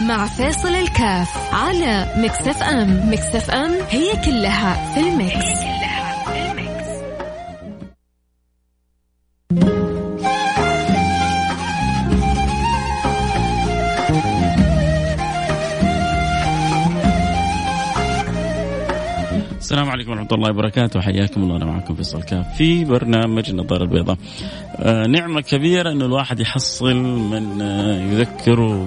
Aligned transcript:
مع 0.00 0.26
فيصل 0.26 0.68
الكاف 0.74 1.54
على 1.54 2.06
Mix 2.16 2.62
FM. 2.62 3.10
Mix 3.10 3.50
FM 3.50 3.70
هي 3.90 4.12
كلها 4.24 4.94
في 4.94 5.00
ال 5.00 5.07
mix, 5.07 5.34
هي 5.34 5.54
كلها 5.54 6.24
في 6.24 6.50
ال 6.50 6.57
mix. 6.57 6.86
السلام 19.58 19.90
عليكم 19.90 20.10
ورحمة 20.10 20.28
الله 20.32 20.50
وبركاته. 20.50 21.00
حياكم 21.00 21.42
الله. 21.42 21.56
أنا 21.56 21.64
معكم 21.64 21.94
فيصل 21.94 22.22
كاف 22.22 22.56
في 22.56 22.84
برنامج 22.84 23.50
النظارة 23.50 23.82
البيضاء. 23.82 24.16
آه 24.76 25.06
نعمة 25.06 25.40
كبيرة 25.40 25.92
أنه 25.92 26.04
الواحد 26.04 26.40
يحصل 26.40 26.94
من 27.30 27.62
آه 27.62 28.00
يذكره 28.00 28.84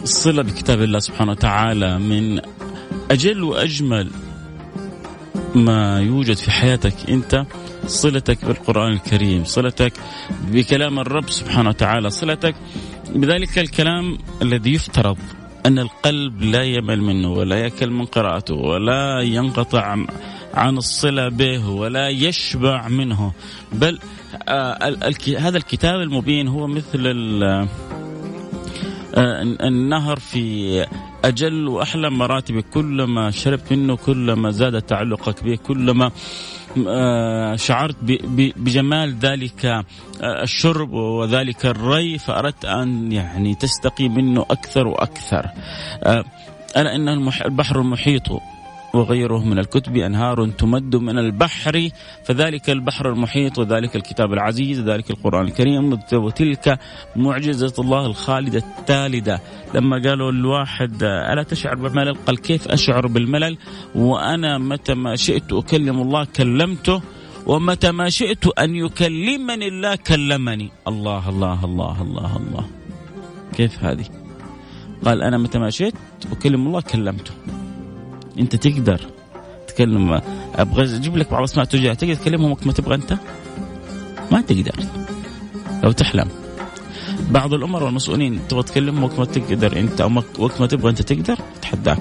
بالصلة 0.00 0.42
بكتاب 0.42 0.82
الله 0.82 0.98
سبحانه 0.98 1.32
وتعالى 1.32 1.98
من 1.98 2.40
أجل 3.10 3.42
وأجمل 3.42 4.10
ما 5.54 6.00
يوجد 6.00 6.36
في 6.36 6.50
حياتك 6.50 7.10
أنت 7.10 7.44
صلتك 7.86 8.44
بالقرآن 8.44 8.92
الكريم 8.92 9.44
صلتك 9.44 9.92
بكلام 10.52 10.98
الرب 10.98 11.30
سبحانه 11.30 11.68
وتعالى 11.68 12.10
صلتك 12.10 12.54
بذلك 13.14 13.58
الكلام 13.58 14.18
الذي 14.42 14.74
يفترض 14.74 15.18
أن 15.66 15.78
القلب 15.78 16.42
لا 16.42 16.62
يمل 16.62 17.02
منه 17.02 17.32
ولا 17.32 17.56
يكل 17.56 17.90
من 17.90 18.04
قراءته 18.04 18.54
ولا 18.54 19.20
ينقطع 19.20 19.96
عن 20.54 20.76
الصلة 20.76 21.28
به 21.28 21.68
ولا 21.68 22.08
يشبع 22.08 22.88
منه. 22.88 23.32
بل 23.72 23.98
آه 24.48 24.94
هذا 25.38 25.56
الكتاب 25.56 26.00
المبين 26.00 26.48
هو 26.48 26.66
مثل 26.66 27.06
النهر 29.18 30.18
في 30.18 30.86
أجل 31.24 31.68
وأحلى 31.68 32.10
مراتب 32.10 32.60
كلما 32.60 33.30
شربت 33.30 33.72
منه 33.72 33.96
كلما 33.96 34.50
زاد 34.50 34.82
تعلقك 34.82 35.44
به 35.44 35.56
كلما 35.56 36.10
آه 36.88 37.56
شعرت 37.56 37.96
بجمال 38.56 39.18
ذلك 39.18 39.66
آه 39.66 39.84
الشرب 40.22 40.92
وذلك 40.92 41.66
الري 41.66 42.18
فأردت 42.18 42.64
أن 42.64 43.12
يعني 43.12 43.54
تستقي 43.54 44.08
منه 44.08 44.46
أكثر 44.50 44.86
وأكثر. 44.86 45.46
آه 46.02 46.24
ألا 46.76 46.94
إن 46.94 47.08
البحر 47.44 47.80
المحيط 47.80 48.22
وغيره 48.94 49.44
من 49.44 49.58
الكتب 49.58 49.96
أنهار 49.96 50.46
تمد 50.46 50.96
من 50.96 51.18
البحر 51.18 51.88
فذلك 52.24 52.70
البحر 52.70 53.08
المحيط 53.12 53.58
وذلك 53.58 53.96
الكتاب 53.96 54.32
العزيز 54.32 54.80
وذلك 54.80 55.10
القرآن 55.10 55.44
الكريم 55.44 55.98
وتلك 56.12 56.78
معجزة 57.16 57.74
الله 57.78 58.06
الخالدة 58.06 58.58
التالدة. 58.78 59.40
لما 59.74 60.02
قالوا 60.08 60.30
الواحد 60.30 61.02
ألا 61.02 61.42
تشعر 61.42 61.74
بالملل؟ 61.74 62.14
قال 62.14 62.38
كيف 62.38 62.68
أشعر 62.68 63.06
بالملل؟ 63.06 63.58
وأنا 63.94 64.58
متى 64.58 64.94
ما 64.94 65.16
شئت 65.16 65.52
أكلم 65.52 66.02
الله 66.02 66.26
كلمته 66.36 67.02
ومتى 67.46 67.92
ما 67.92 68.08
شئت 68.08 68.46
أن 68.46 68.74
يكلمني 68.74 69.68
الله 69.68 69.96
كلمني. 69.96 70.70
الله 70.88 71.28
الله 71.28 71.64
الله 71.64 72.02
الله 72.02 72.36
الله. 72.36 72.68
كيف 73.56 73.84
هذه؟ 73.84 74.04
قال 75.04 75.22
أنا 75.22 75.38
متى 75.38 75.58
ما 75.58 75.70
شئت 75.70 75.94
أكلم 76.32 76.66
الله 76.66 76.80
كلمته. 76.80 77.32
انت 78.38 78.56
تقدر 78.56 79.00
تكلم 79.68 80.20
أبغى 80.54 80.96
أجيب 80.96 81.16
لك 81.16 81.30
بعض 81.30 81.38
الاسماء 81.38 81.64
ترجع 81.64 81.94
تقدر 81.94 82.14
تكلمهم 82.14 82.50
وقت 82.50 82.66
ما 82.66 82.72
تبغى 82.72 82.94
أنت؟ 82.94 83.18
ما 84.30 84.40
تقدر. 84.40 84.74
لو 85.84 85.92
تحلم. 85.92 86.28
بعض 87.30 87.54
الامراء 87.54 87.84
والمسؤولين 87.84 88.48
تبغى 88.48 88.62
تكلمهم 88.62 89.04
وقت 89.04 89.18
ما 89.18 89.24
تقدر 89.24 89.78
أنت 89.78 90.00
أو 90.00 90.22
وقت 90.38 90.60
ما 90.60 90.66
تبغى 90.66 90.90
أنت 90.90 91.02
تقدر 91.02 91.38
اتحداك 91.56 91.98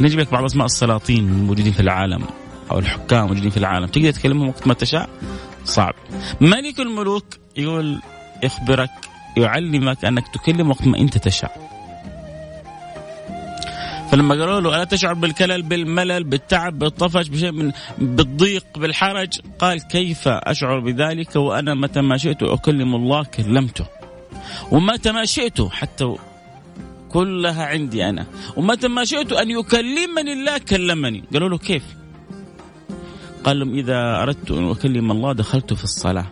نجيب 0.00 0.20
لك 0.20 0.32
بعض 0.32 0.44
أسماء 0.44 0.66
السلاطين 0.66 1.28
الموجودين 1.28 1.72
في 1.72 1.80
العالم 1.80 2.24
أو 2.70 2.78
الحكام 2.78 3.22
الموجودين 3.22 3.50
في 3.50 3.56
العالم. 3.56 3.86
تقدر 3.86 4.10
تكلمهم 4.10 4.48
وقت 4.48 4.66
ما 4.66 4.74
تشاء؟ 4.74 5.08
صعب. 5.64 5.94
ملك 6.40 6.80
الملوك 6.80 7.24
يقول 7.56 8.00
يخبرك 8.42 8.90
يعلمك 9.36 10.04
أنك 10.04 10.28
تكلم 10.28 10.70
وقت 10.70 10.86
ما 10.86 10.98
أنت 10.98 11.18
تشاء. 11.18 11.63
فلما 14.14 14.34
قالوا 14.34 14.60
له 14.60 14.76
ألا 14.76 14.84
تشعر 14.84 15.14
بالكلل 15.14 15.62
بالملل 15.62 16.24
بالتعب 16.24 16.78
بالطفش 16.78 17.28
بشيء 17.28 17.52
من 17.52 17.72
بالضيق 17.98 18.66
بالحرج؟ 18.78 19.40
قال 19.58 19.88
كيف 19.88 20.28
أشعر 20.28 20.80
بذلك 20.80 21.36
وأنا 21.36 21.74
متى 21.74 22.00
ما 22.00 22.16
شئت 22.16 22.42
أكلم 22.42 22.94
الله 22.94 23.24
كلمته. 23.24 23.86
ومتى 24.70 25.12
ما 25.12 25.24
شئت 25.24 25.62
حتى 25.62 26.14
كلها 27.08 27.64
عندي 27.64 28.08
أنا. 28.08 28.26
ومتى 28.56 28.88
ما 28.88 29.04
شئت 29.04 29.32
أن 29.32 29.50
يكلمني 29.50 30.32
الله 30.32 30.58
كلمني. 30.58 31.24
قالوا 31.32 31.48
له 31.48 31.58
كيف؟ 31.58 31.84
قال 33.44 33.58
لهم 33.58 33.74
إذا 33.74 34.22
أردت 34.22 34.50
أن 34.50 34.70
أكلم 34.70 35.10
الله 35.10 35.32
دخلت 35.32 35.72
في 35.72 35.84
الصلاة. 35.84 36.26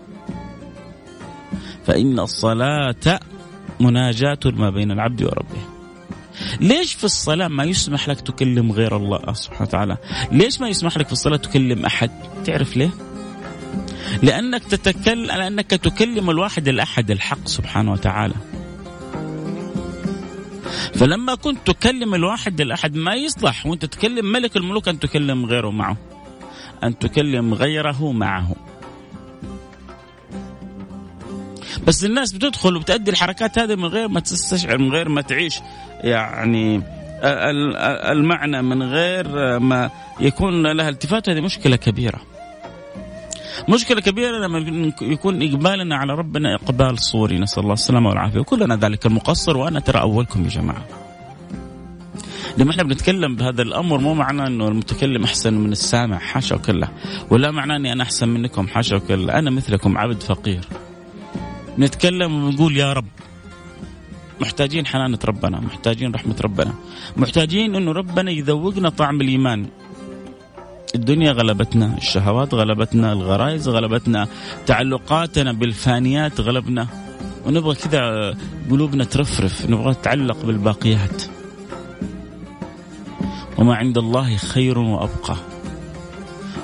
فإن 1.87 2.19
الصلاة 2.19 3.21
مناجاة 3.81 4.41
ما 4.45 4.71
بين 4.71 4.91
العبد 4.91 5.23
وربه. 5.23 5.72
ليش 6.61 6.95
في 6.95 7.05
الصلاة 7.05 7.49
ما 7.49 7.65
يسمح 7.65 8.09
لك 8.09 8.21
تكلم 8.21 8.73
غير 8.73 8.97
الله 8.97 9.33
سبحانه 9.33 9.63
وتعالى؟ 9.63 9.97
ليش 10.33 10.61
ما 10.61 10.69
يسمح 10.69 10.97
لك 10.99 11.07
في 11.07 11.13
الصلاة 11.13 11.37
تكلم 11.37 11.87
أحد؟ 11.87 12.11
تعرف 12.45 12.77
ليه؟ 12.77 12.91
لأنك 14.23 14.65
تتكلم 14.65 15.27
لأنك 15.27 15.71
تكلم 15.71 16.31
الواحد 16.31 16.69
الأحد 16.69 17.11
الحق 17.11 17.49
سبحانه 17.49 17.93
وتعالى. 17.93 18.35
فلما 20.95 21.35
كنت 21.35 21.71
تكلم 21.71 22.15
الواحد 22.15 22.61
الأحد 22.61 22.95
ما 22.97 23.15
يصلح 23.15 23.67
وأنت 23.67 23.85
تكلم 23.85 24.33
ملك 24.33 24.57
الملوك 24.57 24.89
أن 24.89 25.01
تكلم 25.01 25.47
غيره 25.47 25.71
معه 25.71 25.97
أن 26.85 26.99
تكلم 26.99 27.55
غيره 27.55 28.13
معه. 28.13 28.55
بس 31.87 32.05
الناس 32.05 32.33
بتدخل 32.33 32.77
وبتأدي 32.77 33.11
الحركات 33.11 33.59
هذه 33.59 33.75
من 33.75 33.85
غير 33.85 34.09
ما 34.09 34.21
تستشعر 34.21 34.79
من 34.79 34.93
غير 34.93 35.09
ما 35.09 35.21
تعيش 35.21 35.61
يعني 36.01 36.83
المعنى 38.13 38.63
من 38.63 38.83
غير 38.83 39.59
ما 39.59 39.91
يكون 40.21 40.67
لها 40.67 40.89
التفات. 40.89 41.29
هذه 41.29 41.41
مشكلة 41.41 41.77
كبيرة. 41.77 42.21
مشكلة 43.69 44.01
كبيرة 44.01 44.39
لما 44.39 44.93
يكون 45.03 45.43
إقبالنا 45.43 45.97
على 45.97 46.13
ربنا 46.13 46.55
إقبال 46.55 46.99
صوري. 46.99 47.39
نسأل 47.39 47.63
الله 47.63 47.73
السلامة 47.73 48.09
والعافية. 48.09 48.41
وكلنا 48.41 48.77
ذلك 48.77 49.07
المقصر 49.07 49.57
وأنا 49.57 49.81
ترى 49.81 50.01
أولكم 50.01 50.45
يا 50.45 50.49
جماعة. 50.49 50.85
لما 52.59 52.71
إحنا 52.71 52.83
بنتكلم 52.83 53.37
بهذا 53.37 53.63
الأمر 53.63 53.99
مو 53.99 54.15
معناه 54.15 54.47
إنه 54.47 54.69
المتكلم 54.69 55.25
أحسن 55.25 55.55
من 55.55 55.73
السامع 55.73 56.19
حاشا 56.19 56.57
وكلا. 56.57 56.89
ولا 57.31 57.51
معناه 57.51 57.77
إني 57.77 57.93
أنا 57.93 58.03
أحسن 58.03 58.29
منكم 58.29 58.69
حاشا 58.69 58.97
وكلا. 58.97 59.39
أنا 59.39 59.51
مثلكم 59.51 59.99
عبد 59.99 60.23
فقير. 60.23 60.69
نتكلم 61.79 62.45
ونقول 62.45 62.77
يا 62.77 62.93
رب. 62.93 63.07
محتاجين 64.41 64.87
حنانة 64.87 65.19
ربنا 65.25 65.61
محتاجين 65.61 66.15
رحمة 66.15 66.37
ربنا. 66.41 66.75
محتاجين 67.17 67.75
أنه 67.75 67.93
ربنا 67.93 68.31
يذوقنا 68.31 68.89
طعم 68.89 69.21
الإيمان. 69.21 69.67
الدنيا 70.95 71.33
غلبتنا 71.33 71.97
الشهوات 71.97 72.55
غلبتنا 72.55 73.13
الغرائز 73.13 73.69
غلبتنا 73.69 74.29
تعلقاتنا 74.67 75.53
بالفانيات 75.53 76.41
غلبنا. 76.41 76.87
ونبغى 77.47 77.75
كذا 77.75 78.35
قلوبنا 78.71 79.05
ترفرف 79.05 79.71
نبغى 79.71 79.95
تتعلق 79.95 80.45
بالباقيات. 80.45 81.23
وما 83.59 83.75
عند 83.75 83.99
الله 83.99 84.37
خير 84.37 84.79
وأبقى. 84.79 85.37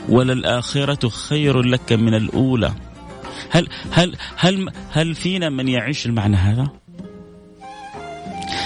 وللآخرة 0.08 1.08
خير 1.08 1.62
لك 1.62 1.92
من 1.92 2.14
الأولى. 2.14 2.72
هل 3.50 3.68
هل 3.92 4.16
هل 4.36 4.72
هل 4.90 5.14
فينا 5.14 5.48
من 5.48 5.68
يعيش 5.68 6.06
المعنى 6.06 6.36
هذا؟ 6.36 6.68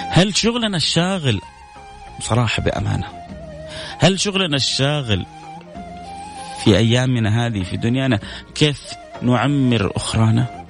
هل 0.09 0.37
شغلنا 0.37 0.77
الشاغل؟ 0.77 1.41
صراحة 2.21 2.63
بأمانة. 2.63 3.07
هل 3.99 4.21
شغلنا 4.21 4.57
الشاغل 4.57 5.27
في 6.65 6.77
أيامنا 6.77 7.47
هذه 7.47 7.63
في 7.63 7.77
دنيانا 7.77 8.19
كيف 8.55 8.81
نعمر 9.23 9.93
أخرانا؟ 9.97 10.65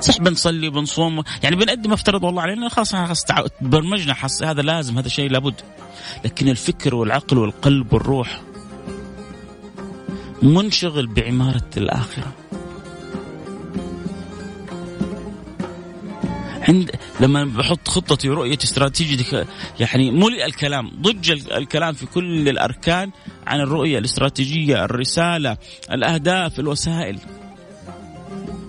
صح 0.00 0.18
بنصلي 0.18 0.68
وبنصوم 0.68 1.22
يعني 1.42 1.56
بنقدم 1.56 1.92
افترض 1.92 2.24
والله 2.24 2.42
علينا 2.42 2.68
خلاص 2.68 2.94
خلاص 2.94 3.24
برمجنا 3.60 4.14
حص 4.14 4.42
هذا 4.42 4.62
لازم 4.62 4.98
هذا 4.98 5.08
شيء 5.08 5.30
لابد. 5.30 5.60
لكن 6.24 6.48
الفكر 6.48 6.94
والعقل 6.94 7.38
والقلب 7.38 7.92
والروح 7.92 8.40
منشغل 10.42 11.06
بعمارة 11.06 11.70
الآخرة. 11.76 12.32
عند 16.70 16.90
لما 17.20 17.44
بحط 17.44 17.88
خطتي 17.88 18.30
ورؤيتي 18.30 18.64
استراتيجيتي 18.64 19.44
يعني 19.80 20.10
ملئ 20.10 20.46
الكلام 20.46 20.90
ضج 21.02 21.30
الكلام 21.30 21.92
في 21.92 22.06
كل 22.06 22.48
الأركان 22.48 23.10
عن 23.46 23.60
الرؤية 23.60 23.98
الاستراتيجية 23.98 24.84
الرسالة 24.84 25.56
الأهداف 25.92 26.60
الوسائل. 26.60 27.18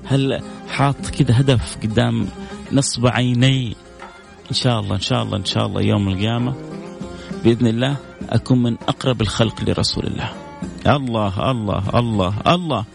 هل 0.05 0.41
حاط 0.69 1.07
كذا 1.19 1.39
هدف 1.39 1.77
قدام 1.83 2.27
نصب 2.71 3.07
عيني؟ 3.07 3.75
إن 4.49 4.55
شاء 4.55 4.79
الله 4.79 4.95
إن 4.95 5.01
شاء 5.01 5.23
الله 5.23 5.37
إن 5.37 5.45
شاء 5.45 5.65
الله 5.65 5.81
يوم 5.81 6.09
القيامة 6.09 6.55
بإذن 7.43 7.67
الله 7.67 7.97
أكون 8.29 8.63
من 8.63 8.77
أقرب 8.87 9.21
الخلق 9.21 9.63
لرسول 9.69 10.07
الله 10.07 10.33
الله. 10.87 11.51
الله 11.51 11.89
الله 11.99 11.99
الله 11.99 12.33
الله. 12.47 12.85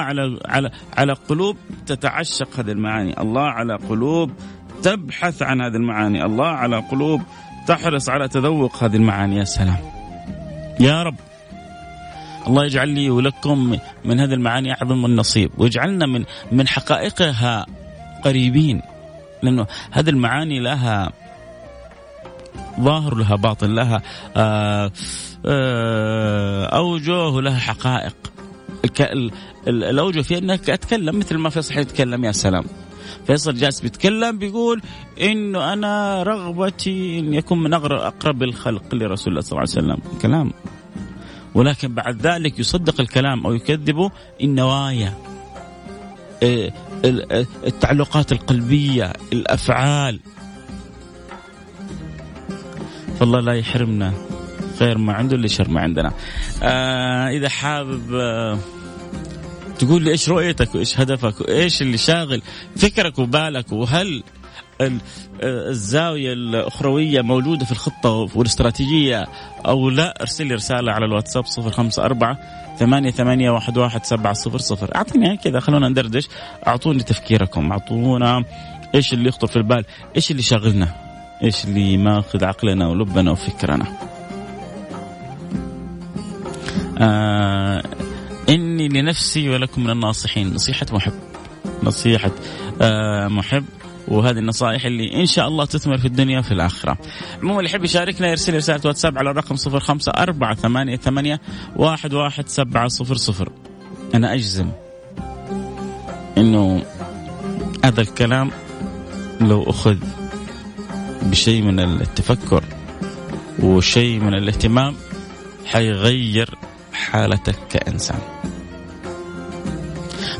على 0.00 0.38
على 0.46 0.70
على 0.96 1.12
قلوب 1.12 1.56
تتعشق 1.86 2.60
هذه 2.60 2.70
المعاني. 2.70 3.20
الله 3.20 3.42
على 3.42 3.74
قلوب 3.76 4.30
تبحث 4.82 5.42
عن 5.42 5.60
هذه 5.60 5.76
المعاني. 5.76 6.24
الله 6.24 6.46
على 6.46 6.76
قلوب 6.78 7.22
تحرص 7.66 8.08
على 8.08 8.28
تذوق 8.28 8.84
هذه 8.84 8.96
المعاني. 8.96 9.36
يا 9.36 9.44
سلام. 9.44 9.78
يا 10.80 11.02
رب. 11.02 11.16
الله 12.46 12.64
يجعل 12.64 12.88
لي 12.88 13.10
ولكم 13.10 13.78
من 14.04 14.20
هذه 14.20 14.34
المعاني 14.34 14.72
أعظم 14.72 15.06
النصيب 15.06 15.50
ويجعلنا 15.58 16.06
من 16.06 16.24
من 16.52 16.68
حقائقها 16.68 17.66
قريبين 18.24 18.82
لأنه 19.42 19.66
هذه 19.90 20.10
المعاني 20.10 20.60
لها 20.60 21.12
ظاهر 22.80 23.14
لها 23.14 23.36
باطن 23.36 23.74
لها 23.74 24.02
آه، 24.36 24.90
آه، 25.46 26.66
أوجه 26.66 27.28
ولها 27.28 27.58
حقائق. 27.58 28.16
الأوجه 29.68 30.20
في 30.20 30.38
أنك 30.38 30.70
أتكلم 30.70 31.18
مثل 31.18 31.36
ما 31.36 31.50
فيصل 31.50 31.78
يتكلم 31.78 32.24
يا 32.24 32.32
سلام. 32.32 32.64
فيصل 33.26 33.54
جالس 33.54 33.80
بيتكلم 33.80 34.38
بيقول 34.38 34.82
إنه 35.20 35.72
أنا 35.72 36.22
رغبتي 36.22 37.18
إن 37.18 37.34
يكون 37.34 37.62
من 37.62 37.74
أقرب 37.74 38.42
الخلق 38.42 38.94
لرسول 38.94 39.32
الله 39.32 39.40
صلى 39.40 39.52
الله 39.52 39.60
عليه 39.60 40.02
وسلم. 40.02 40.18
كلام. 40.22 40.52
ولكن 41.54 41.94
بعد 41.94 42.26
ذلك 42.26 42.58
يصدق 42.58 43.00
الكلام 43.00 43.46
أو 43.46 43.54
يكذبه 43.54 44.10
النوايا. 44.42 45.14
آه، 46.42 46.72
التعلقات 47.66 48.32
القلبية 48.32 49.12
الأفعال. 49.32 50.20
فالله 53.20 53.40
لا 53.40 53.52
يحرمنا. 53.52 54.12
خير 54.78 54.98
ما 54.98 55.12
عنده 55.12 55.36
اللي 55.36 55.48
شر 55.48 55.68
ما 55.68 55.80
عندنا. 55.80 56.12
آه 56.62 57.28
إذا 57.28 57.48
حابب 57.48 58.14
آه 58.14 58.58
تقول 59.78 60.02
لي 60.02 60.10
إيش 60.10 60.28
رؤيتك 60.28 60.74
وإيش 60.74 61.00
هدفك 61.00 61.40
وإيش 61.40 61.82
اللي 61.82 61.98
شاغل 61.98 62.42
فكرك 62.76 63.18
وبالك 63.18 63.72
وهل 63.72 64.22
الزاوية 65.42 66.32
الأخروية 66.32 67.20
موجوده 67.20 67.64
في 67.64 67.72
الخطة 67.72 68.28
والاستراتيجية 68.34 69.26
أو 69.66 69.90
لا؟ 69.90 70.20
أرسل 70.20 70.46
لي 70.46 70.54
رسالة 70.54 70.92
على 70.92 71.04
الواتساب 71.06 71.44
054 71.58 72.36
ثمانية 72.78 73.10
ثمانية 73.10 73.50
واحد 73.50 73.78
واحد 73.78 74.04
سبعة 74.04 74.32
صفر 74.32 74.58
صفر. 74.58 74.96
أعطيني 74.96 75.36
كذا 75.36 75.60
خلونا 75.60 75.88
ندردش. 75.88 76.28
أعطوني 76.66 77.02
تفكيركم 77.02 77.72
أعطونا 77.72 78.44
إيش 78.94 79.12
اللي 79.12 79.28
يخطر 79.28 79.46
في 79.46 79.56
البال 79.56 79.84
إيش 80.16 80.30
اللي 80.30 80.42
شاغلنا 80.42 80.88
إيش 81.42 81.64
اللي 81.64 81.96
ماخذ 81.96 82.44
عقلنا 82.44 82.88
ولبنا 82.88 83.30
وفكرنا. 83.30 84.13
آه 86.98 87.82
إني 88.48 88.88
لنفسي 88.88 89.48
ولكم 89.48 89.84
من 89.84 89.90
الناصحين. 89.90 90.54
نصيحة 90.54 90.86
محب. 90.92 91.12
نصيحة 91.82 92.30
آه 92.82 93.28
محب. 93.28 93.64
وهذه 94.08 94.38
النصائح 94.38 94.84
اللي 94.84 95.20
إن 95.20 95.26
شاء 95.26 95.48
الله 95.48 95.64
تثمر 95.64 95.98
في 95.98 96.04
الدنيا 96.04 96.38
وفي 96.38 96.52
الآخرة. 96.52 96.98
عموما 97.42 97.58
اللي 97.58 97.70
يحب 97.70 97.84
يشاركنا 97.84 98.28
يرسل 98.28 98.56
رسالة 98.56 98.80
واتساب 98.84 99.18
على 99.18 99.30
الرقم 99.30 99.56
05488 99.56 101.38
11700 101.78 103.48
أنا 104.14 104.34
أجزم 104.34 104.68
إنه 106.38 106.82
هذا 107.84 108.00
الكلام 108.00 108.50
لو 109.40 109.62
أخذ 109.62 109.96
بشيء 111.22 111.62
من 111.62 111.80
التفكر 111.80 112.64
وشيء 113.62 114.20
من 114.20 114.34
الاهتمام 114.34 114.94
حيغير 115.66 116.50
حالتك 117.14 117.56
كإنسان. 117.70 118.18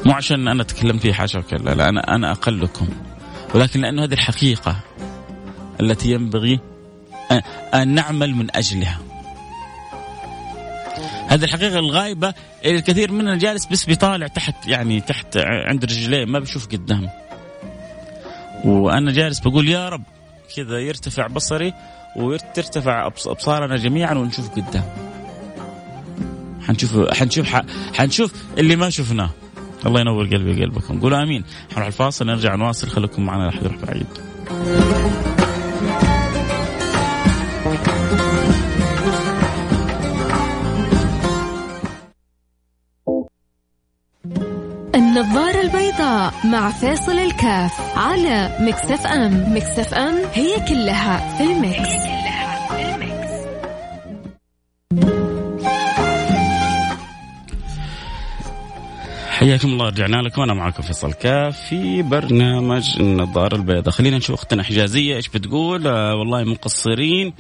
مو 0.05 0.13
عشان 0.13 0.49
أنا 0.49 0.63
تكلمت 0.63 1.03
فيه 1.03 1.13
حاشا 1.13 1.39
وكلا 1.39 1.75
لا 1.75 1.89
أنا 1.89 2.15
أنا 2.15 2.33
أقلكم 2.33 2.89
ولكن 3.55 3.81
لأنه 3.81 4.05
هذه 4.05 4.13
الحقيقة 4.13 4.77
التي 5.81 6.11
ينبغي 6.11 6.61
أن 7.75 7.89
نعمل 7.89 8.35
من 8.35 8.57
أجلها. 8.57 8.99
هذه 11.29 11.45
الحقيقة 11.45 11.79
الغايبه 11.79 12.35
الكثير 12.65 13.13
مننا 13.13 13.37
جالس 13.37 13.67
بس 13.67 13.85
بيطالع 13.85 14.27
تحت 14.27 14.67
يعني 14.67 15.01
تحت 15.01 15.37
عند 15.37 15.85
رجليه 15.85 16.25
ما 16.25 16.39
بيشوف 16.39 16.67
قدام. 16.67 17.09
وأنا 18.65 19.13
جالس 19.13 19.41
بقول 19.41 19.69
يا 19.69 19.89
رب 19.89 20.03
كذا 20.57 20.79
يرتفع 20.79 21.27
بصري 21.27 21.75
وترتفع 22.17 23.07
أبصارنا 23.07 23.77
جميعا 23.77 24.15
ونشوف 24.15 24.51
قدام. 24.51 25.14
حنشوف 26.67 27.13
حنشوف 27.15 27.47
حنشوف 27.95 28.33
اللي 28.59 28.77
ما 28.77 28.91
شفناه. 28.91 29.31
الله 29.87 30.01
ينور 30.01 30.27
قلبي 30.27 30.51
وقلبكم. 30.51 31.01
قولوا 31.01 31.23
آمين. 31.23 31.45
حنروح 31.73 31.87
الفاصل 31.87 32.27
نرجع 32.27 32.55
نواصل. 32.55 32.89
خليكم 32.89 33.25
معنا 33.25 33.43
لا 33.43 33.49
احد 33.49 33.63
يروح 33.65 33.77
بعيد. 33.77 34.07
النظارة 44.95 45.61
البيضاء 45.61 46.35
مع 46.45 46.71
فيصل 46.71 47.13
الكاف 47.13 47.99
على 47.99 48.57
Mix 48.61 49.07
FM. 49.07 49.55
Mix 49.57 49.95
FM 49.95 50.15
هي 50.33 50.69
كلها 50.69 51.39
في 51.39 51.45
ال 51.45 51.57
mix. 51.57 52.05
حياكم 59.45 59.69
الله 59.69 59.87
رجعنا 59.89 60.17
لكم. 60.17 60.43
أنا 60.43 60.55
معكم 60.55 60.83
فيصل 60.83 61.13
كاف 61.13 61.61
في 61.61 62.03
برنامج 62.03 62.83
النظارة 63.01 63.57
البيضاء. 63.57 63.91
خلينا 63.91 64.17
نشوف 64.17 64.35
أختنا 64.35 64.63
حجازية 64.63 65.17
إيش 65.17 65.29
بتقول. 65.29 65.87
آه 65.87 66.15
والله 66.15 66.45
مقصرين 66.45 67.33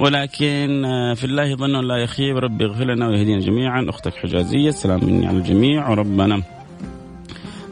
ولكن 0.00 0.84
آه 0.84 1.14
في 1.14 1.24
الله 1.24 1.56
ظن 1.56 1.88
لا 1.88 1.96
يخيب. 1.96 2.36
ربي 2.36 2.64
اغفر 2.64 2.84
لنا 2.84 3.08
ويهدينا 3.08 3.40
جميعا. 3.40 3.86
أختك 3.88 4.14
حجازية 4.14 4.68
السلام 4.68 5.04
مني 5.04 5.26
على 5.26 5.36
الجميع. 5.36 5.90
وربنا 5.90 6.42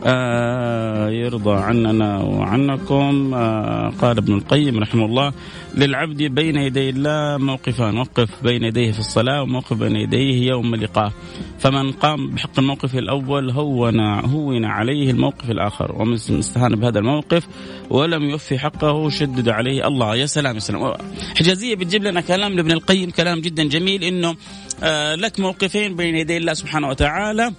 آه 0.06 1.10
يرضى 1.10 1.54
عننا 1.54 2.18
وعنكم. 2.18 3.34
آه 3.34 3.92
قال 4.00 4.18
ابن 4.18 4.34
القيم 4.34 4.78
رحمه 4.78 5.04
الله 5.04 5.32
للعبد 5.74 6.22
بين 6.22 6.56
يدي 6.56 6.90
الله 6.90 7.38
موقفان 7.38 7.98
وقف 7.98 8.42
بين 8.42 8.64
يديه 8.64 8.92
في 8.92 8.98
الصلاة 8.98 9.42
وموقف 9.42 9.72
بين 9.72 9.96
يديه 9.96 10.48
يوم 10.48 10.74
لقاه 10.74 11.12
فمن 11.58 11.92
قام 11.92 12.30
بحق 12.30 12.58
الموقف 12.58 12.94
الأول 12.94 13.50
هون 13.50 14.00
هون 14.00 14.64
عليه 14.64 15.10
الموقف 15.10 15.50
الآخر. 15.50 15.92
ومن 16.00 16.14
استهان 16.14 16.74
بهذا 16.74 16.98
الموقف 16.98 17.46
ولم 17.90 18.22
يوفي 18.22 18.58
حقه 18.58 19.08
شدد 19.08 19.48
عليه 19.48 19.86
الله. 19.86 20.16
يا 20.16 20.26
سلام 20.26 20.54
يا 20.54 20.60
سلام. 20.60 20.94
حجازية 21.36 21.74
بتجيب 21.74 22.04
لنا 22.04 22.20
كلام 22.20 22.52
لابن 22.52 22.70
القيم 22.70 23.10
كلام 23.10 23.40
جدا 23.40 23.64
جميل 23.64 24.04
إنه 24.04 24.36
آه 24.82 25.14
لك 25.14 25.40
موقفين 25.40 25.96
بين 25.96 26.14
يدي 26.14 26.36
الله 26.36 26.54
سبحانه 26.54 26.88
وتعالى 26.88 27.52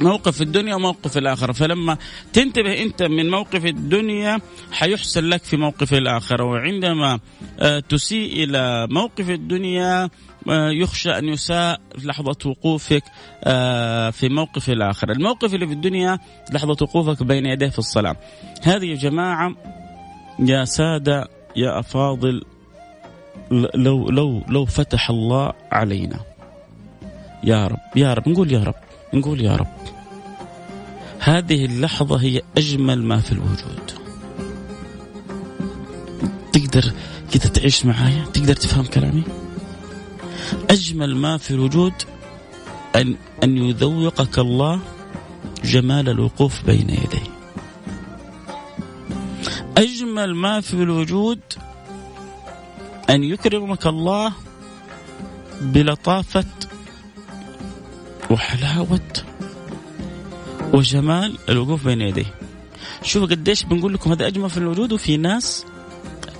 موقف 0.00 0.36
في 0.36 0.40
الدنيا 0.40 0.74
وموقف 0.74 1.12
في 1.12 1.18
الآخرة. 1.18 1.52
فلما 1.52 1.96
تنتبه 2.32 2.82
أنت 2.82 3.02
من 3.02 3.30
موقف 3.30 3.66
الدنيا 3.66 4.40
حيحسن 4.72 5.24
لك 5.24 5.42
في 5.42 5.56
موقف 5.56 5.94
الآخرة. 5.94 6.44
وعندما 6.44 7.18
آه، 7.60 7.80
تسيء 7.80 8.44
إلى 8.44 8.86
موقف 8.90 9.30
الدنيا 9.30 10.10
آه، 10.48 10.70
يخشى 10.70 11.18
أن 11.18 11.28
يساء 11.28 11.80
لحظة 12.04 12.36
وقوفك 12.46 13.02
آه، 13.44 14.10
في 14.10 14.28
موقف 14.28 14.70
الآخرة. 14.70 15.12
الموقف 15.12 15.54
اللي 15.54 15.66
في 15.66 15.72
الدنيا 15.72 16.18
لحظة 16.52 16.76
وقوفك 16.82 17.22
بين 17.22 17.46
يديه 17.46 17.68
في 17.68 17.78
الصلاة. 17.78 18.16
هذه 18.62 18.84
يا 18.84 18.94
جماعة 18.94 19.54
يا 20.38 20.64
سادة 20.64 21.28
يا 21.56 21.78
أفاضل 21.80 22.42
لو 23.74 24.08
لو 24.10 24.42
لو 24.48 24.64
فتح 24.64 25.10
الله 25.10 25.52
علينا. 25.72 26.20
يا 27.44 27.66
رب 27.66 27.78
يا 27.96 28.14
رب 28.14 28.28
نقول 28.28 28.52
يا 28.52 28.64
رب. 28.64 28.87
نقول 29.14 29.40
يا 29.40 29.56
رب 29.56 29.76
هذه 31.18 31.64
اللحظة 31.64 32.16
هي 32.16 32.42
أجمل 32.58 33.02
ما 33.02 33.20
في 33.20 33.32
الوجود. 33.32 33.90
تقدر 36.52 36.92
كذا 37.32 37.48
تعيش 37.48 37.86
معايا؟ 37.86 38.24
تقدر 38.24 38.54
تفهم 38.54 38.84
كلامي؟ 38.84 39.22
أجمل 40.70 41.16
ما 41.16 41.36
في 41.36 41.50
الوجود 41.50 41.92
أن, 42.96 43.16
أن 43.44 43.56
يذوقك 43.56 44.38
الله 44.38 44.80
جمال 45.64 46.08
الوقوف 46.08 46.64
بين 46.66 46.90
يديه 46.90 47.28
أجمل 49.76 50.34
ما 50.34 50.60
في 50.60 50.74
الوجود 50.74 51.40
أن 53.10 53.24
يكرمك 53.24 53.86
الله 53.86 54.32
بلطافة 55.60 56.44
وحلاوة 58.30 59.10
وجمال 60.72 61.38
الوقوف 61.48 61.84
بين 61.84 62.00
يديه. 62.00 62.34
شوفوا 63.02 63.28
قديش 63.28 63.64
بنقول 63.64 63.94
لكم 63.94 64.10
هذا 64.10 64.26
أجمل 64.26 64.50
في 64.50 64.56
الوجود 64.58 64.92
وفي 64.92 65.16
ناس 65.16 65.66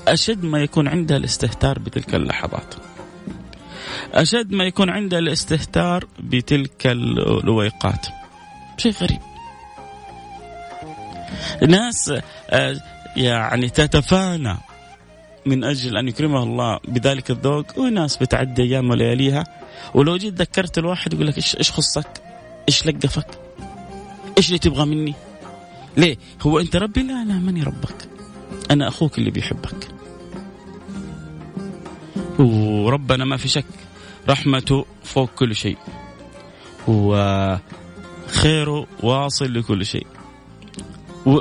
أشد 0.09 0.45
ما 0.45 0.59
يكون 0.59 0.89
عندها 0.89 1.17
الاستهتار 1.17 1.79
بتلك 1.79 2.15
اللحظات. 2.15 2.75
أشد 4.15 4.53
ما 4.53 4.65
يكون 4.65 4.91
عندها 4.91 5.19
الاستهتار 5.19 6.05
بتلك 6.21 6.87
الويقات. 6.87 8.07
شيء 8.77 8.93
غريب. 8.93 9.21
ناس 11.69 12.13
آه، 12.51 12.77
يعني 13.17 13.69
تتفانى 13.69 14.57
من 15.47 15.65
أجل 15.65 15.97
أن 15.97 16.09
يكرمها 16.09 16.43
الله 16.43 16.79
بذلك 16.89 17.31
الذوق 17.31 17.79
وناس 17.79 18.17
بتعدي 18.17 18.63
أيام 18.63 18.91
ولياليها 18.91 19.45
ولو 19.95 20.17
جيت 20.17 20.35
ذكرت 20.35 20.79
الواحد 20.79 21.15
يقول 21.15 21.27
لك 21.27 21.37
إيش 21.37 21.57
إيش 21.57 21.73
خصك؟ 21.73 22.23
إيش 22.69 22.87
لقفك؟ 22.87 23.41
إيش 24.39 24.49
اللي 24.49 24.59
تبغى 24.59 24.85
مني؟ 24.85 25.15
ليه؟ 25.97 26.17
هو 26.43 26.59
أنت 26.59 26.77
ربي؟ 26.77 27.03
لا 27.03 27.25
لا 27.25 27.35
ماني 27.35 27.63
ربك. 27.63 28.09
أنا 28.71 28.89
أخوك 28.89 29.19
اللي 29.19 29.31
بيحبك. 29.31 29.89
وربنا 32.39 33.25
ما 33.25 33.37
في 33.37 33.49
شك 33.49 33.65
رحمته 34.29 34.87
فوق 35.05 35.31
كل 35.31 35.57
شيء. 35.57 35.79
وخيره 36.89 37.67
واصل 39.03 39.55
لكل 39.55 39.87
شيء. 39.87 40.07
و 41.27 41.41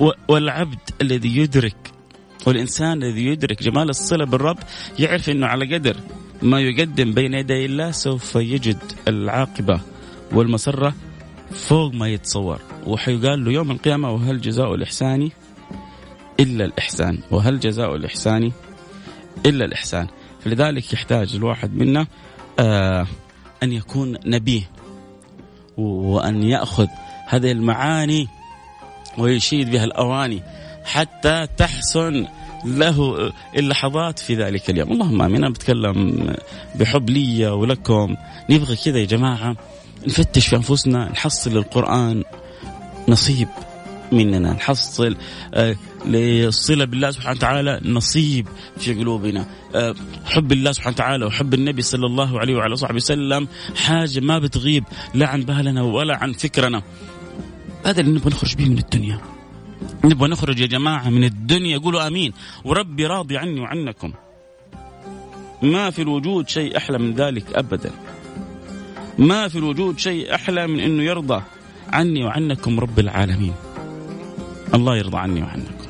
و 0.00 0.10
والعبد 0.28 0.78
الذي 1.00 1.36
يدرك 1.36 1.76
والإنسان 2.46 3.02
الذي 3.02 3.26
يدرك 3.26 3.62
جمال 3.62 3.88
الصلة 3.88 4.24
بالرب 4.24 4.58
يعرف 4.98 5.30
أنه 5.30 5.46
على 5.46 5.74
قدر 5.74 5.96
ما 6.42 6.60
يقدم 6.60 7.12
بين 7.12 7.34
يدي 7.34 7.64
الله 7.66 7.90
سوف 7.90 8.34
يجد 8.34 8.78
العاقبة 9.08 9.80
والمسرة 10.32 10.94
فوق 11.50 11.94
ما 11.94 12.08
يتصور. 12.08 12.60
وحيقال 12.86 13.44
له 13.44 13.52
يوم 13.52 13.70
القيامة 13.70 14.10
وهل 14.10 14.40
جزاء 14.40 14.74
الإحسان 14.74 15.30
إلا 16.40 16.64
الإحسان؟ 16.64 17.18
وهل 17.30 17.60
جزاء 17.60 17.96
الإحسان 17.96 18.52
إلا 19.46 19.64
الإحسان؟ 19.64 20.06
فلذلك 20.40 20.92
يحتاج 20.92 21.34
الواحد 21.34 21.74
منا 21.74 22.06
آه 22.58 23.06
أن 23.62 23.72
يكون 23.72 24.18
نبيه 24.26 24.70
وأن 25.76 26.42
يأخذ 26.42 26.86
هذه 27.28 27.52
المعاني 27.52 28.28
ويشيد 29.18 29.70
بها 29.70 29.84
الأواني 29.84 30.42
حتى 30.84 31.46
تحسن 31.56 32.26
له 32.66 33.32
اللحظات 33.56 34.18
في 34.18 34.34
ذلك 34.34 34.70
اليوم. 34.70 34.92
اللهم 34.92 35.22
آمين. 35.22 35.36
أنا 35.44 35.50
بتكلم 35.50 36.26
بحب 36.74 37.10
لي 37.10 37.46
ولكم. 37.46 38.16
نبغى 38.50 38.76
كذا 38.76 38.98
يا 38.98 39.04
جماعة 39.04 39.56
نفتش 40.06 40.46
في 40.46 40.56
أنفسنا 40.56 41.12
نحصل 41.12 41.56
القرآن 41.56 42.24
نصيب 43.08 43.48
مننا 44.12 44.52
نحصل 44.52 45.16
آه، 45.54 45.76
للصلة 46.06 46.84
بالله 46.84 47.10
سبحانه 47.10 47.36
وتعالى 47.36 47.80
نصيب 47.84 48.48
في 48.78 48.94
قلوبنا. 48.94 49.46
آه، 49.74 49.94
حب 50.24 50.52
الله 50.52 50.72
سبحانه 50.72 50.94
وتعالى 50.94 51.26
وحب 51.26 51.54
النبي 51.54 51.82
صلى 51.82 52.06
الله 52.06 52.40
عليه 52.40 52.56
وعلى 52.56 52.76
صحبه 52.76 52.96
وسلم 52.96 53.48
حاجة 53.76 54.20
ما 54.20 54.38
بتغيب 54.38 54.84
لا 55.14 55.26
عن 55.28 55.42
بالنا 55.42 55.82
ولا 55.82 56.16
عن 56.16 56.32
فكرنا. 56.32 56.82
هذا 57.86 58.00
اللي 58.00 58.12
نبغى 58.12 58.30
نخرج 58.30 58.54
به 58.54 58.68
من 58.68 58.78
الدنيا. 58.78 59.35
نبغى 60.04 60.28
نخرج 60.28 60.60
يا 60.60 60.66
جماعة 60.66 61.10
من 61.10 61.24
الدنيا 61.24 61.78
قولوا 61.78 62.06
آمين. 62.06 62.32
وربي 62.64 63.06
راضي 63.06 63.36
عني 63.36 63.60
وعنكم. 63.60 64.12
ما 65.62 65.90
في 65.90 66.02
الوجود 66.02 66.48
شيء 66.48 66.76
أحلى 66.76 66.98
من 66.98 67.14
ذلك 67.14 67.44
أبدا. 67.54 67.90
ما 69.18 69.48
في 69.48 69.58
الوجود 69.58 69.98
شيء 69.98 70.34
أحلى 70.34 70.66
من 70.66 70.80
أنه 70.80 71.02
يرضى 71.02 71.42
عني 71.88 72.24
وعنكم 72.24 72.80
رب 72.80 72.98
العالمين. 72.98 73.54
الله 74.74 74.96
يرضى 74.96 75.16
عني 75.16 75.42
وعنكم. 75.42 75.86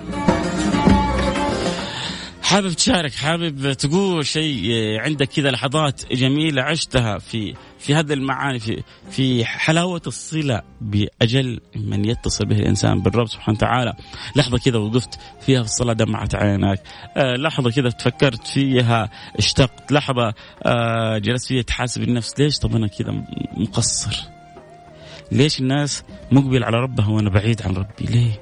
حابب 2.43 2.73
تشارك 2.73 3.14
حابب 3.14 3.73
تقول 3.73 4.26
شيء 4.26 4.71
عندك 5.00 5.28
كذا 5.28 5.50
لحظات 5.50 6.12
جميلة 6.12 6.62
عشتها 6.62 7.19
في 7.19 7.55
في 7.87 7.95
هذا 7.95 8.14
المعاني 8.14 8.59
في 8.59 8.83
في 9.11 9.45
حلاوة 9.45 10.02
الصلة 10.07 10.62
بأجل 10.81 11.61
من 11.76 12.05
يتصل 12.05 12.47
به 12.47 12.57
الإنسان 12.57 13.02
بالرب 13.02 13.28
سبحانه 13.28 13.59
وتعالى. 13.59 13.93
لحظة 14.37 14.59
كذا 14.59 14.78
وقفت 14.78 15.19
فيها 15.40 15.62
في 15.62 15.69
الصلاة 15.69 15.93
دمعت 15.93 16.35
عينك 16.35 16.83
آه 17.16 17.37
لحظة 17.37 17.71
كذا 17.71 17.90
تفكرت 17.90 18.47
فيها 18.47 19.11
اشتقت. 19.38 19.93
لحظة 19.93 20.35
آه 20.62 21.19
جلست 21.19 21.47
فيها 21.47 21.62
تحاسب 21.62 22.02
النفس. 22.02 22.40
ليش؟ 22.40 22.59
طب 22.59 22.76
أنا 22.76 22.87
كذا 22.87 23.25
مقصر. 23.57 24.25
ليش 25.33 25.61
الناس 25.61 26.02
مقبل 26.33 26.64
على 26.64 26.76
ربها 26.76 27.09
وأنا 27.09 27.31
بعيد 27.31 27.62
عن 27.62 27.75
ربي؟ 27.75 27.88
ليه؟ 28.00 28.40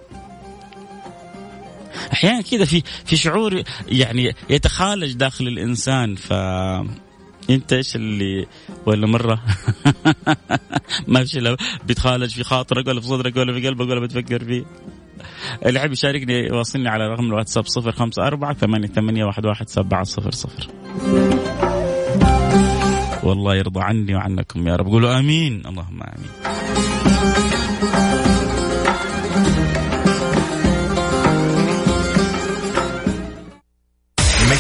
أحيانا 2.13 2.43
كذا 2.43 2.65
في 2.65 2.83
في 3.05 3.17
شعور 3.17 3.63
يعني 3.89 4.35
يتخالج 4.51 5.13
داخل 5.13 5.49
الإنسان 5.49 6.15
ف 6.15 6.33
انت 7.51 7.73
إيش 7.73 7.97
اللي 7.97 8.47
ولا 8.87 9.07
مرة؟ 9.07 9.43
ما 11.09 11.25
في 11.25 11.41
لو 11.41 11.57
بتخالج 11.87 12.31
في 12.35 12.45
خاطرك 12.45 12.87
ولا 12.87 13.01
في 13.01 13.07
صدرك 13.07 13.37
ولا 13.37 13.53
في 13.53 13.69
قلبك 13.69 13.89
ولا 13.89 14.01
بتفكر 14.01 14.45
فيه. 14.45 14.65
اللي 15.67 15.79
يحب 15.79 15.93
يشاركني 15.93 16.51
واصلني 16.51 16.89
على 16.89 17.09
رقم 17.09 17.25
الواتساب 17.25 17.67
صفر 17.67 17.93
خمسة 17.93 18.27
أربعة 18.27 18.55
ثمانية, 18.55 18.89
ثمانية 18.89 19.25
واحد, 19.25 19.47
واحد 19.47 19.69
سبعة 19.69 20.05
صفر 20.05 20.31
صفر. 20.31 20.69
والله 23.23 23.55
يرضى 23.55 23.81
عني 23.81 24.15
وعنكم 24.15 24.69
يا 24.69 24.77
رب. 24.77 24.87
قولوا 24.87 25.19
آمين. 25.19 25.63
اللهم 25.67 26.03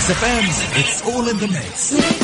FM, 0.04 0.44
it's 0.80 1.00
all 1.08 1.26
in 1.28 1.38
the 1.38 1.48
mix. 1.48 2.23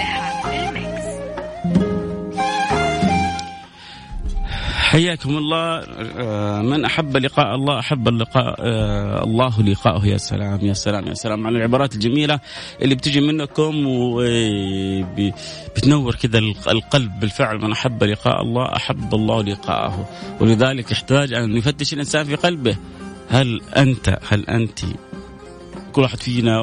حياكم 4.91 5.37
الله. 5.37 5.83
آه، 6.17 6.61
من 6.61 6.85
أحب 6.85 7.17
لقاء 7.17 7.55
الله 7.55 7.79
أحب 7.79 8.07
اللقاء 8.07 8.55
آه، 8.59 9.23
الله 9.23 9.61
لقاءه 9.61 10.05
يا 10.05 10.17
سلام 10.17 10.59
يا 10.61 10.73
سلام 10.73 11.07
يا 11.07 11.13
سلام 11.13 11.47
على 11.47 11.57
العبارات 11.57 11.95
الجميلة 11.95 12.39
اللي 12.81 12.95
بتجي 12.95 13.21
منكم 13.21 13.83
وبتنور 15.77 16.15
كذا 16.15 16.39
القلب 16.71 17.19
بالفعل. 17.19 17.57
من 17.57 17.71
أحب 17.71 18.03
لقاء 18.03 18.41
الله 18.41 18.75
أحب 18.75 19.15
الله 19.15 19.43
لقاءه. 19.43 20.09
ولذلك 20.39 20.91
يحتاج 20.91 21.33
أن 21.33 21.57
يفتش 21.57 21.93
الإنسان 21.93 22.23
في 22.23 22.35
قلبه. 22.35 22.77
هل 23.29 23.61
أنت 23.77 24.19
هل 24.29 24.49
أنت 24.49 24.79
كل 25.91 26.01
واحد 26.01 26.19
فينا 26.19 26.57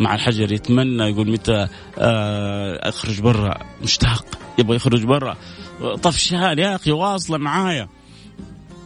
مع 0.00 0.14
الحجر 0.14 0.52
يتمنى 0.52 1.02
يقول 1.02 1.30
متى 1.30 1.68
آه، 1.98 2.88
أخرج 2.88 3.20
برا. 3.20 3.58
مشتاق 3.82 4.24
يبغى 4.58 4.76
يخرج 4.76 5.04
برا. 5.04 5.36
طفشان 6.02 6.58
يا 6.58 6.74
أخي 6.74 6.92
واصلة 6.92 7.38
معايا. 7.38 7.88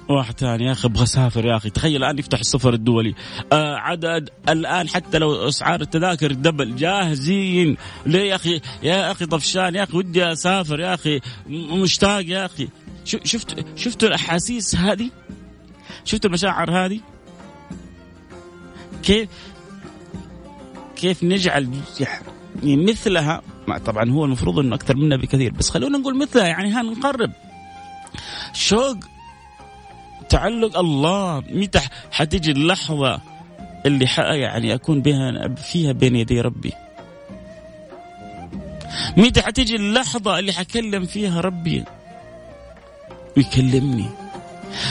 واحد 0.08 0.38
ثاني 0.38 0.64
يا 0.64 0.72
أخي 0.72 0.88
أبغى 0.88 1.02
أسافر 1.02 1.46
يا 1.46 1.56
أخي. 1.56 1.70
تخيل 1.70 1.96
الآن 1.96 2.18
يفتح 2.18 2.38
السفر 2.38 2.74
الدولي. 2.74 3.14
آه 3.52 3.76
عدد 3.76 4.30
الآن 4.48 4.88
حتى 4.88 5.18
لو 5.18 5.48
أسعار 5.48 5.80
التذاكر 5.80 6.32
دبل. 6.32 6.76
جاهزين. 6.76 7.76
ليه 8.06 8.30
يا 8.30 8.34
أخي؟ 8.34 8.60
يا 8.82 9.12
أخي 9.12 9.26
طفشان 9.26 9.74
يا 9.74 9.82
أخي 9.82 9.96
ودي 9.96 10.32
أسافر 10.32 10.80
يا 10.80 10.94
أخي. 10.94 11.20
مشتاق 11.48 12.24
يا 12.26 12.46
أخي. 12.46 12.68
شفت 13.04 13.66
شفتوا 13.76 14.08
الأحاسيس 14.08 14.76
هذه؟ 14.76 15.10
شفتوا 16.04 16.30
المشاعر 16.30 16.70
هذه؟ 16.70 17.00
كيف 19.06 19.28
كيف 20.96 21.24
نجعل 21.24 21.70
يعني 22.62 22.84
مثلها 22.84 23.42
طبعا 23.84 24.10
هو 24.10 24.24
المفروض 24.24 24.58
إنه 24.58 24.74
أكثر 24.74 24.96
منا 24.96 25.16
بكثير 25.16 25.52
بس 25.52 25.70
خلونا 25.70 25.98
نقول 25.98 26.18
مثلها 26.18 26.46
يعني 26.46 26.68
هنقرب 26.68 27.32
شوق 28.52 28.96
تعلق 30.28 30.78
الله 30.78 31.42
متى 31.50 31.80
حتيجي 32.10 32.50
اللحظة 32.50 33.20
اللي 33.86 34.06
يعني 34.18 34.74
أكون 34.74 35.02
بها 35.02 35.54
فيها 35.54 35.92
بين 35.92 36.16
يدي 36.16 36.40
ربي؟ 36.40 36.72
متى 39.16 39.42
حتيجي 39.42 39.76
اللحظة 39.76 40.38
اللي 40.38 40.52
حكلم 40.52 41.04
فيها 41.04 41.40
ربي؟ 41.40 41.84
ويكلمني. 43.36 44.25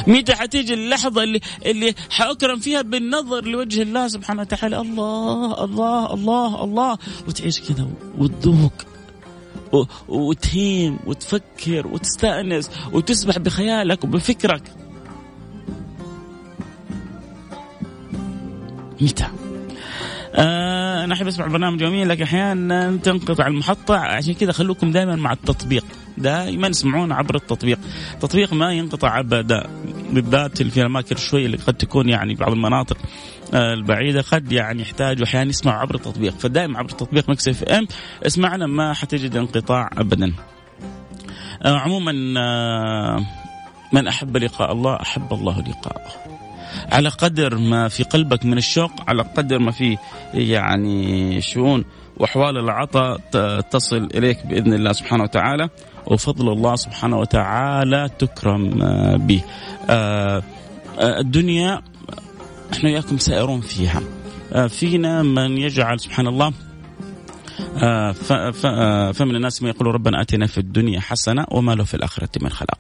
متى 0.08 0.36
حتيجي 0.36 0.74
اللحظة 0.74 1.24
اللي 1.24 1.40
اللي 1.66 1.94
حأكرم 2.10 2.60
فيها 2.60 2.82
بالنظر 2.82 3.46
لوجه 3.46 3.82
الله 3.82 4.08
سبحانه 4.08 4.42
وتعالى؟ 4.42 4.82
الله 4.82 5.64
الله 5.64 6.14
الله 6.14 6.64
الله. 6.64 6.98
وتعيش 7.28 7.62
كذا 7.62 7.88
وتذوق 8.18 8.74
وتهيم 10.08 11.00
وتفكر 11.06 11.88
وتستأنس 11.88 12.72
وتسبح 12.94 13.38
بخيالك 13.38 14.04
وبفكرك. 14.04 14.64
متى؟ 19.02 19.28
آه 20.36 21.04
أنا 21.04 21.14
احب 21.14 21.28
اسمع 21.28 21.46
البرنامج 21.46 21.82
يوميا 21.82 22.06
لكن 22.06 22.24
أحيانا 22.24 23.00
تنقطع 23.04 23.48
المحطة. 23.48 23.96
عشان 23.96 24.34
كذا 24.34 24.52
خلوكم 24.52 24.92
دائما 24.92 25.16
مع 25.16 25.34
التطبيق. 25.34 25.86
دائما 26.18 26.70
اسمعونا 26.70 27.16
عبر 27.16 27.36
التطبيق. 27.36 27.80
التطبيق 28.14 28.54
ما 28.54 28.74
ينقطع 28.74 29.20
ابدا 29.20 29.68
بالذات 30.12 30.64
في 30.64 30.82
الأماكن 30.82 31.16
شوي 31.16 31.46
اللي 31.46 31.58
قد 31.58 31.74
تكون 31.74 32.10
يعني 32.10 32.36
بعض 32.36 32.52
المناطق 32.52 32.98
آه، 33.54 33.74
البعيدة 33.74 34.22
قد 34.22 34.52
يعني 34.52 34.82
يحتاجوا 34.82 35.26
أحيانا 35.26 35.50
يسمعوا 35.50 35.80
عبر 35.80 35.96
التطبيق. 35.96 36.34
فدائما 36.34 36.80
عبر 36.80 36.90
التطبيق 36.90 37.30
Mix 37.30 37.48
FM 37.48 37.88
اسمعنا 38.26 38.68
ما 38.68 38.94
حتجد 38.94 39.36
انقطاع 39.36 39.90
ابدا. 39.98 40.34
آه، 41.66 41.78
عموما 41.78 42.12
آه، 42.38 43.26
من 43.94 44.08
أحب 44.08 44.38
لقاء 44.38 44.72
الله 44.72 44.96
أحب 44.96 45.34
الله 45.34 45.60
لقاءه. 45.60 46.36
على 46.92 47.10
قدر 47.10 47.58
ما 47.58 47.88
في 47.88 48.04
قلبك 48.04 48.46
من 48.46 48.58
الشوق 48.58 48.92
على 49.08 49.22
قدر 49.22 49.60
ما 49.60 49.72
في 49.72 49.98
يعني 50.34 51.42
شؤون 51.42 51.86
وأحوال 52.18 52.58
العطاء 52.58 53.18
تصل 53.72 54.10
إليك 54.16 54.46
بإذن 54.46 54.74
الله 54.74 54.92
سبحانه 54.92 55.24
وتعالى. 55.24 55.70
وفضل 56.08 56.52
الله 56.52 56.76
سبحانه 56.76 57.18
وتعالى 57.20 58.10
تكرم 58.20 58.82
آه، 58.82 59.16
به. 59.16 59.42
آه، 59.90 60.44
آه، 61.00 61.20
الدنيا 61.20 61.82
إحنا 62.74 62.90
وياكم 62.90 63.18
سائرون 63.18 63.62
فيها. 63.62 64.02
فينا 64.68 65.24
من 65.24 65.58
يجعل 65.58 66.00
سبحان 66.00 66.28
الله 66.28 66.54
فمن 69.14 69.36
الناس 69.36 69.64
من 69.64 69.70
يقول 69.70 69.88
ربنا 69.88 70.22
آتنا 70.22 70.48
في 70.48 70.58
الدنيا 70.58 71.00
حسنة 71.00 71.46
وما 71.52 71.76
له 71.76 71.84
في 71.84 71.94
الآخرة 71.94 72.30
من 72.42 72.50
خلاق. 72.50 72.80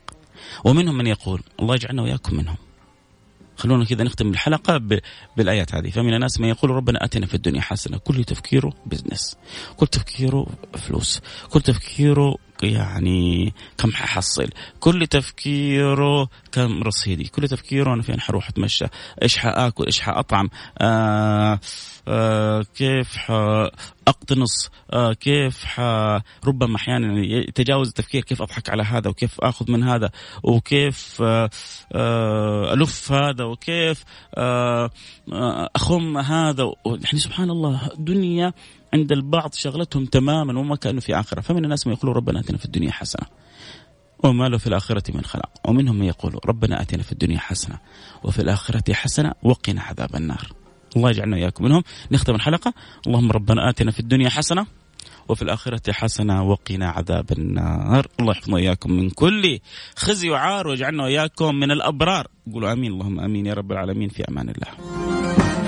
ومنهم 0.65 0.97
من 0.97 1.07
يقول 1.07 1.41
الله 1.59 1.75
يجعلنا 1.75 2.01
وياكم 2.01 2.35
منهم. 2.35 2.55
خلونا 3.57 3.85
كذا 3.85 4.03
نختم 4.03 4.29
الحلقة 4.29 4.81
بالآيات 5.37 5.75
هذه 5.75 5.89
فمن 5.89 6.13
الناس 6.13 6.39
من 6.39 6.47
يقول 6.47 6.71
ربنا 6.71 7.05
آتنا 7.05 7.25
في 7.25 7.33
الدنيا 7.33 7.61
حسنة 7.61 7.97
كل 7.97 8.23
تفكيره 8.23 8.73
بزنس 8.85 9.37
كل 9.77 9.87
تفكيره 9.87 10.47
فلوس 10.77 11.21
كل 11.49 11.61
تفكيره 11.61 12.35
يعني 12.63 13.53
كم 13.77 13.91
ححصل؟ 13.91 14.49
كل 14.79 15.07
تفكيره 15.07 16.29
كم 16.51 16.83
رصيدي؟ 16.83 17.23
كل 17.23 17.47
تفكيره 17.47 17.93
أنا 17.93 18.01
فين 18.01 18.21
حروح 18.21 18.49
أتمشى؟ 18.49 18.85
إيش 19.21 19.37
حأكل؟ 19.37 19.85
إيش 19.85 19.99
حأطعم؟ 19.99 20.49
آه 20.81 21.59
آه 22.07 22.65
كيف 22.75 23.31
اقتنص 24.07 24.69
آه 24.93 25.13
كيف 25.13 25.65
ح... 25.65 25.79
ربما 26.45 26.75
أحيانا 26.75 27.19
يتجاوز 27.19 27.87
التفكير 27.87 28.23
كيف 28.23 28.41
أضحك 28.41 28.69
على 28.69 28.83
هذا 28.83 29.09
وكيف 29.09 29.41
آخذ 29.41 29.71
من 29.71 29.83
هذا 29.83 30.09
وكيف 30.43 31.21
آه 31.21 31.49
آه 31.93 32.73
ألف 32.73 33.11
هذا 33.11 33.43
وكيف 33.43 34.03
آه 34.35 34.89
آه 35.33 35.69
أخم 35.75 36.17
هذا 36.17 36.73
يعني 36.85 37.19
سبحان 37.19 37.49
الله 37.49 37.89
دنيا 37.97 38.53
عند 38.95 39.11
البعض 39.11 39.53
شغلتهم 39.53 40.05
تماما 40.05 40.59
وما 40.59 40.75
كانوا 40.75 41.01
في 41.01 41.19
آخرة. 41.19 41.41
فمن 41.41 41.63
الناس 41.63 41.87
من 41.87 41.93
يقولوا 41.93 42.15
ربنا 42.15 42.39
أتنا 42.39 42.57
في 42.57 42.65
الدنيا 42.65 42.91
حسنة 42.91 43.27
وما 44.23 44.49
له 44.49 44.57
في 44.57 44.67
الآخرة 44.67 45.15
من 45.15 45.23
خلاق 45.23 45.49
ومنهم 45.67 45.95
من 45.95 46.05
يقول 46.05 46.39
ربنا 46.45 46.81
أتنا 46.81 47.03
في 47.03 47.11
الدنيا 47.11 47.39
حسنة 47.39 47.77
وفي 48.23 48.41
الآخرة 48.41 48.93
حسنة 48.93 49.33
وقنا 49.43 49.81
عذاب 49.81 50.15
النار. 50.15 50.51
الله 50.95 51.09
يجعلنا 51.09 51.35
وإياكم 51.35 51.63
منهم. 51.65 51.83
نختم 52.11 52.35
الحلقة. 52.35 52.73
اللهم 53.07 53.31
ربنا 53.31 53.69
آتنا 53.69 53.91
في 53.91 53.99
الدنيا 53.99 54.29
حسنة 54.29 54.65
وفي 55.29 55.41
الآخرة 55.41 55.91
حسنة 55.91 56.43
وقنا 56.43 56.89
عذاب 56.89 57.31
النار. 57.31 58.07
الله 58.19 58.31
يحفظنا 58.31 58.55
وإياكم 58.55 58.91
من 58.91 59.09
كل 59.09 59.59
خزي 59.95 60.29
وعار 60.29 60.67
ويجعلنا 60.67 61.03
وإياكم 61.03 61.55
من 61.55 61.71
الأبرار. 61.71 62.27
قولوا 62.53 62.71
آمين. 62.71 62.91
اللهم 62.91 63.19
آمين 63.19 63.45
يا 63.45 63.53
رب 63.53 63.71
العالمين. 63.71 64.09
في 64.09 64.23
أمان 64.29 64.49
الله. 64.49 65.64